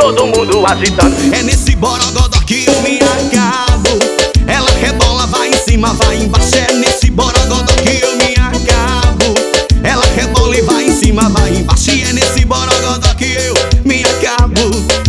todo 0.06 0.28
mundo 0.28 0.64
agitando 0.68 1.16
É 1.34 1.42
nesse 1.42 1.76
borogodó 1.76 2.38
que 2.46 2.66
eu 2.68 2.82
me 2.84 3.00
acabo. 3.00 3.90
Ela 4.46 4.70
rebola, 4.80 5.26
vai 5.26 5.50
em 5.50 5.58
cima, 5.58 5.94
vai 5.94 6.18
embaixo. 6.18 6.56
É 6.56 6.74
nesse 6.74 7.10
borogodó 7.10 7.74
que 7.82 8.04
eu 8.04 8.16
me 8.16 8.36
acabo. 8.36 9.34
Ela 9.84 10.06
rebola 10.16 10.56
e 10.56 10.62
vai 10.62 10.84
em 10.84 10.96
cima, 10.96 11.28
vai 11.30 11.56
embaixo. 11.56 11.90
É 11.90 12.14
nesse 12.14 12.46
borogodó 12.46 13.16
que 13.16 13.26
eu 13.26 13.56
me 13.84 14.04
acabo. 14.04 14.62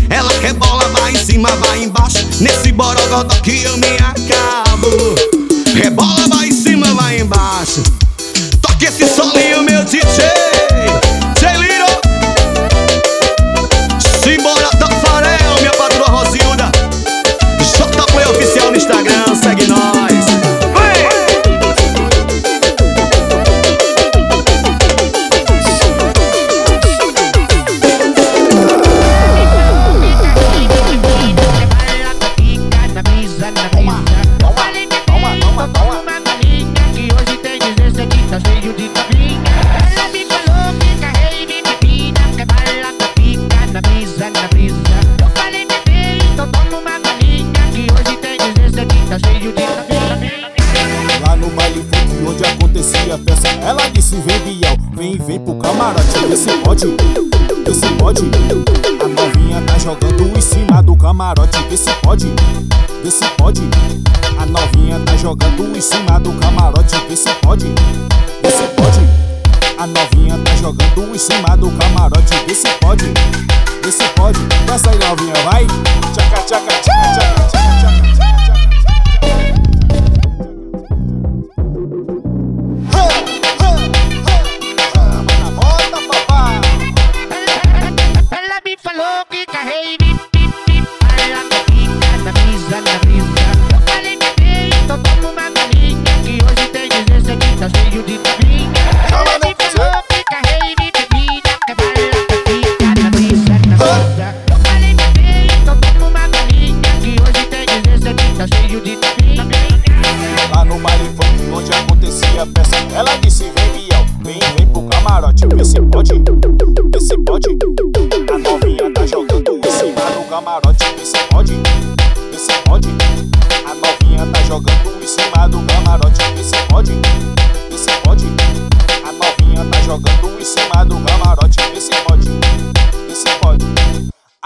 Ela 0.09 0.32
rebola, 0.40 0.88
vai 0.88 1.12
em 1.12 1.18
cima, 1.18 1.51
vai 1.57 1.84
embaixo. 1.84 2.26
Nesse 2.40 2.72
borogodó 2.72 3.34
que 3.42 3.64
eu 3.64 3.76
me 3.76 3.97
acabo. 3.99 5.14
Rebola, 5.74 6.26
vai 6.28 6.49
em 6.49 6.53
cima, 6.53 6.86
vai 6.94 7.20
embaixo. 7.20 7.82
Toca 8.62 8.86
esse 8.86 9.07
solinho, 9.14 9.62
meu 9.62 9.84
DJ 9.84 10.45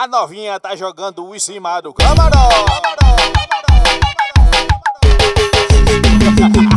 A 0.00 0.08
novinha 0.08 0.58
tá 0.58 0.74
jogando 0.74 1.34
em 1.34 1.38
cima 1.38 1.78
do 1.82 1.92
camarão. 1.92 2.48
camarão, 2.48 3.16
camarão, 3.42 3.82
camarão 6.40 6.69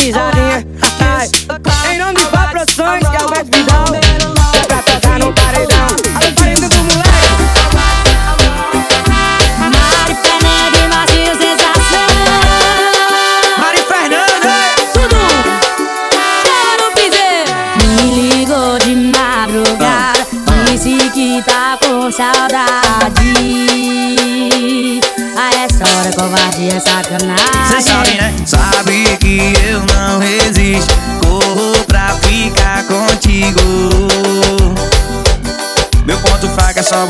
Is 0.00 0.14
that 0.14 0.36
it? 0.38 0.47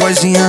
poesia 0.09 0.48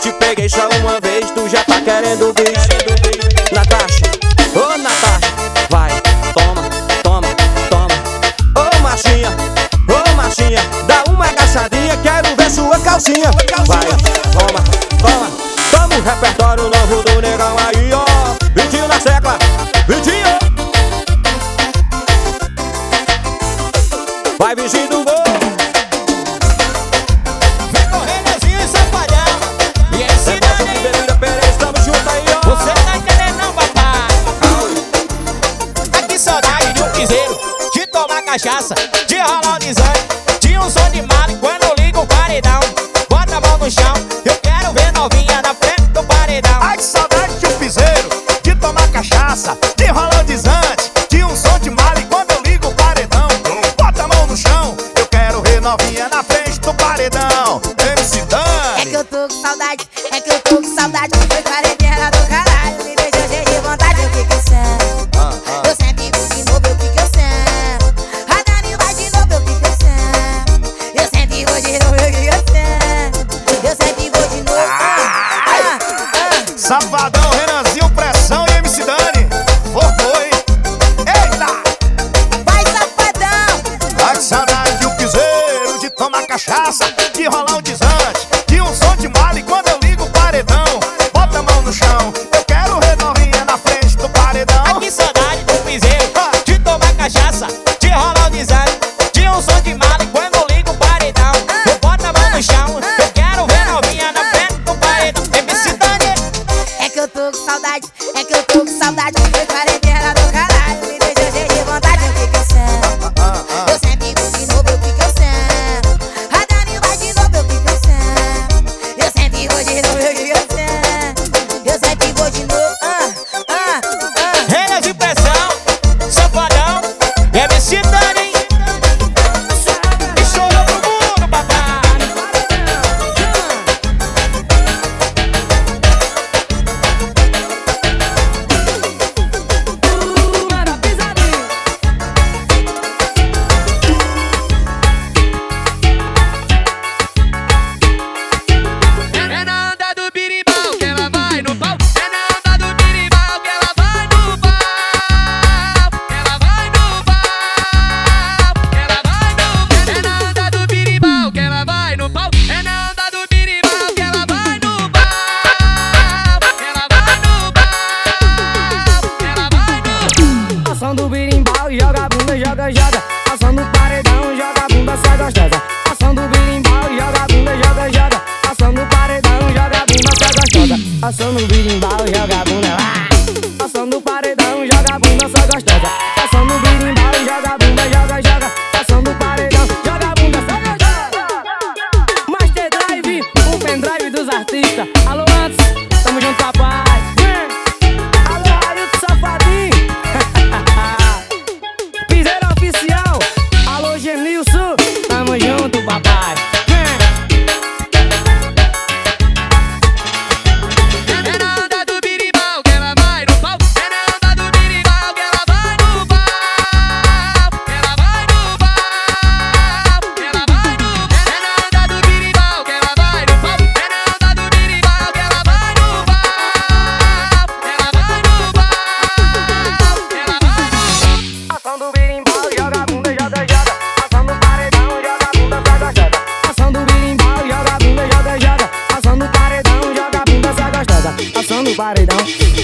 te 0.00 0.12
peguei 0.12 0.48
só 0.48 0.68
uma 0.80 0.98
vez, 1.00 1.30
tu 1.32 1.48
já 1.48 1.62
tá 1.64 1.80
querendo 1.80 2.32
bicho. 2.32 2.77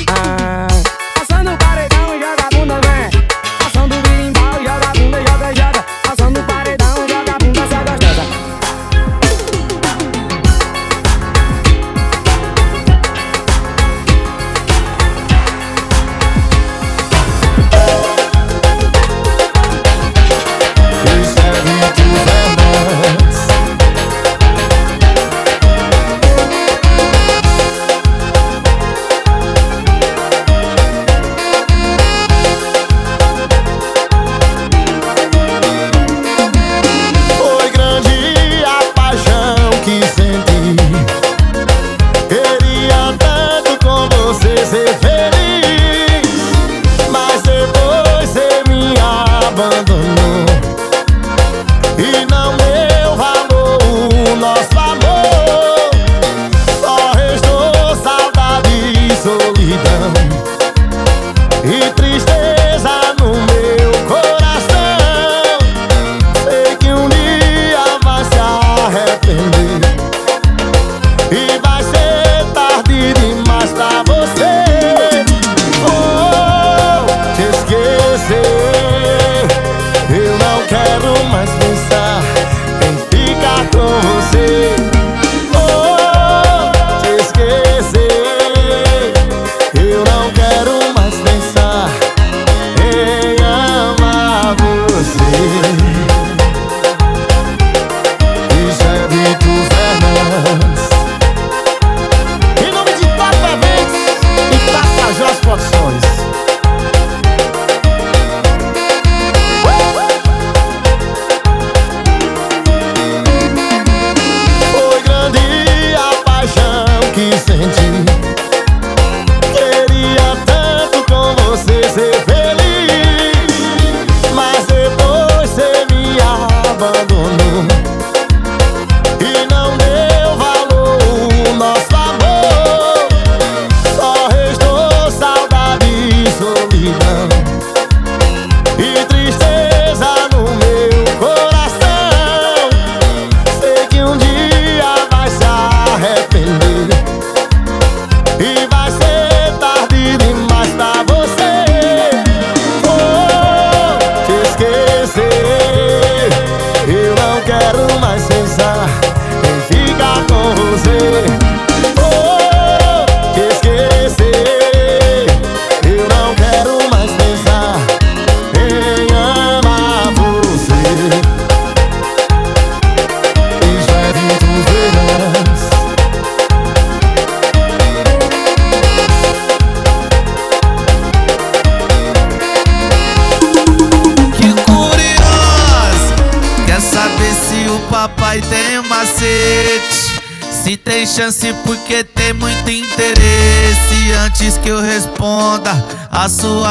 Uh, 0.07 0.74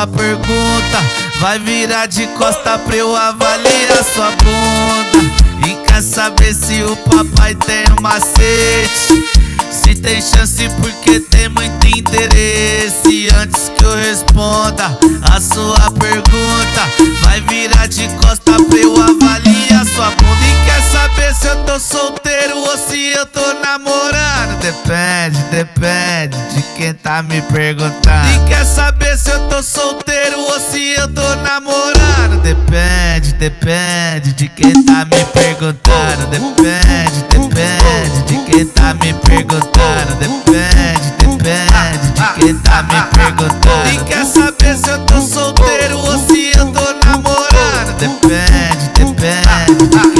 pergunta, 0.07 0.99
vai 1.39 1.59
virar 1.59 2.05
de 2.07 2.27
costa 2.27 2.77
pra 2.79 2.95
eu 2.95 3.15
avaliar 3.15 4.03
sua 4.13 4.31
bunda. 4.31 5.43
E 5.67 5.75
quer 5.85 6.01
saber 6.01 6.53
se 6.53 6.83
o 6.83 6.95
papai 6.97 7.55
tem 7.55 7.85
um 7.97 8.01
macete? 8.01 9.23
Se 9.71 9.95
tem 9.95 10.21
chance 10.21 10.69
porque 10.81 11.19
tem 11.19 11.49
muito 11.49 11.87
interesse. 11.87 13.29
Antes 13.41 13.71
que 13.75 13.83
eu 13.83 13.95
responda 13.95 14.97
a 15.31 15.41
sua 15.41 15.91
pergunta, 15.91 17.21
vai 17.21 17.41
virar 17.41 17.87
de 17.87 18.07
costa 18.15 18.53
pra 18.69 18.77
eu 18.77 18.93
avaliar 18.95 19.85
sua 19.85 20.11
bunda. 20.11 20.45
E 20.45 20.65
quer 20.65 20.81
saber 20.91 21.33
se 21.33 21.47
eu 21.47 21.63
tô 21.63 21.79
solteiro 21.79 22.57
ou 22.57 22.77
se 22.77 23.07
eu 23.07 23.25
tô 23.25 23.52
quem 26.75 26.93
tá 26.93 27.21
me 27.21 27.41
perguntando. 27.41 28.27
E 28.35 28.47
quer 28.47 28.65
saber 28.65 29.17
se 29.17 29.29
eu 29.29 29.47
tô 29.47 29.61
solteiro 29.61 30.39
ou 30.39 30.59
se 30.59 30.93
eu 30.93 31.07
tô 31.13 31.35
namorando? 31.35 32.41
Depende, 32.41 33.33
depende 33.33 34.33
de 34.33 34.47
quem 34.49 34.83
tá 34.83 35.05
me 35.05 35.23
perguntando. 35.33 36.27
Depende, 36.29 37.23
depende 37.29 38.21
de 38.25 38.51
quem 38.51 38.65
tá 38.65 38.93
me 38.95 39.13
perguntando. 39.13 40.15
Depende, 40.19 41.11
depende 41.19 42.11
de 42.13 42.39
quem 42.39 42.57
tá 42.59 42.83
me 42.83 43.01
perguntando. 43.17 43.89
E 43.93 44.03
quer 44.05 44.25
saber 44.25 44.75
se 44.75 44.89
eu 44.89 44.99
tô 45.05 45.21
solteiro 45.21 45.97
ou 45.97 46.17
se 46.19 46.51
eu 46.57 46.71
tô 46.71 47.05
namorando? 47.05 47.97
Depende, 47.99 48.89
depende 48.95 50.12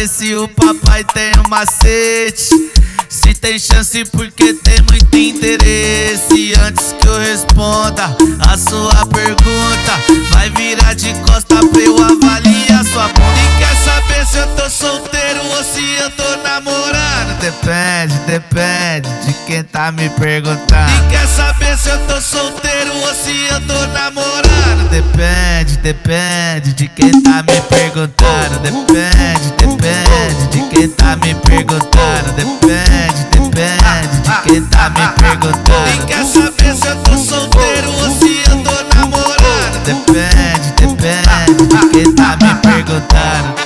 saber 0.00 0.08
se 0.08 0.34
o 0.34 0.48
papai 0.48 1.04
tem 1.04 1.32
um 1.44 1.48
macete. 1.48 2.48
Se 3.08 3.34
tem 3.34 3.58
chance 3.58 4.04
porque 4.06 4.54
tem 4.54 4.80
muito 4.88 5.16
interesse. 5.16 6.54
Antes 6.64 6.94
que 6.98 7.06
eu 7.06 7.18
responda 7.18 8.16
a 8.48 8.56
sua 8.56 9.06
pergunta 9.06 10.30
Vai 10.30 10.48
virar 10.50 10.94
de 10.94 11.12
costa 11.20 11.56
pra 11.66 11.80
eu 11.80 11.96
avaliar 11.96 12.84
sua 12.84 13.08
bunda. 13.08 13.40
E 13.40 13.58
quer 13.58 13.76
saber 13.76 14.26
se 14.26 14.38
eu 14.38 14.46
tô 14.56 14.70
solteiro 14.70 15.40
ou 15.44 15.64
se 15.64 15.94
eu 15.94 16.10
tô 16.10 16.36
namorando? 16.42 17.38
Depende, 17.40 18.14
depende 18.26 19.08
de 19.26 19.32
quem 19.46 19.64
tá 19.64 19.90
me 19.90 20.08
perguntando. 20.10 20.92
E 21.06 21.10
quer 21.10 21.26
saber 21.26 21.76
se 21.76 21.88
eu 21.88 21.98
tô 22.06 22.20
solteiro 22.20 22.94
ou 22.94 23.14
se 23.14 23.46
eu 23.50 23.60
tô 23.62 23.86
namorando? 23.88 24.88
Depende, 24.90 25.76
depende 25.78 26.72
de 26.74 26.88
quem 26.88 27.10
tá 27.22 27.42
me 27.42 27.60
perguntando. 27.68 28.60
Depende, 28.60 29.40
depende 29.40 29.50
de 29.50 29.59
quem 30.80 30.88
tá 30.88 31.14
me 31.16 31.34
perguntando? 31.34 32.32
Depende, 32.36 33.24
depende 33.30 34.20
de 34.22 34.42
quem 34.44 34.62
tá 34.64 34.88
me 34.88 35.08
perguntando. 35.08 35.90
E 35.90 36.06
quer 36.06 36.24
saber 36.24 36.74
se 36.74 36.86
eu 36.86 36.96
tô 37.02 37.18
solteiro 37.18 37.92
ou 37.92 38.10
se 38.18 38.42
eu 38.48 38.62
tô 38.62 38.96
namorando? 38.96 39.84
Depende, 39.84 40.72
depende 40.78 41.66
de 41.66 41.88
quem 41.90 42.14
tá 42.14 42.34
me 42.40 42.54
perguntando 42.62 43.59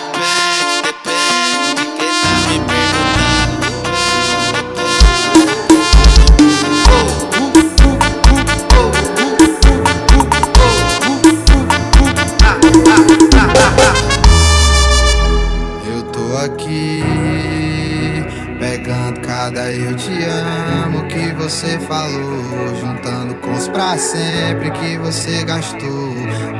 você 21.65 21.79
falou, 21.81 22.77
juntando 22.79 23.35
com 23.37 23.53
os 23.53 23.69
pra 23.69 23.97
sempre 23.97 24.71
que 24.73 24.99
você 24.99 25.43
gastou 25.45 25.89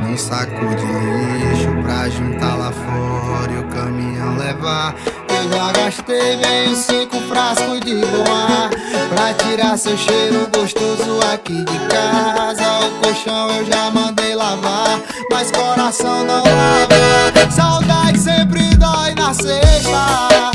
num 0.03 0.17
saco 0.17 0.65
de 0.77 0.87
lixo 0.87 1.71
pra 1.83 2.09
juntar 2.09 2.55
lá 2.55 2.73
fora 2.73 3.53
e 3.53 3.59
o 3.59 3.69
caminhão 3.69 4.39
levar. 4.39 4.95
Eu 5.29 5.53
já 5.53 5.73
gastei 5.73 6.37
meio 6.39 6.75
cinco 6.75 7.21
frascos 7.29 7.81
de 7.81 7.97
boa 7.97 8.71
pra 9.11 9.35
tirar 9.35 9.77
seu 9.77 9.97
cheiro 9.97 10.49
gostoso 10.57 11.21
aqui 11.35 11.63
de 11.65 11.79
casa. 11.91 12.87
O 12.87 13.03
colchão 13.03 13.51
eu 13.51 13.67
já 13.67 13.91
mandei 13.91 14.35
lavar, 14.35 15.01
mas 15.31 15.51
coração 15.51 16.25
não 16.25 16.43
lava. 16.45 17.51
Saudade 17.51 18.19
sempre 18.19 18.75
dói 18.77 19.15
na 19.15 19.35
sexta, 19.35 20.53